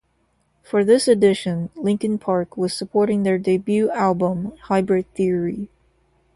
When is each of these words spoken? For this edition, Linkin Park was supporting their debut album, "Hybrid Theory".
For 0.63 0.83
this 0.83 1.07
edition, 1.07 1.69
Linkin 1.75 2.17
Park 2.17 2.57
was 2.57 2.73
supporting 2.75 3.21
their 3.21 3.37
debut 3.37 3.91
album, 3.91 4.57
"Hybrid 4.63 5.05
Theory". 5.13 5.69